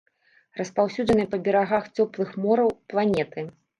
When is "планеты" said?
2.95-3.41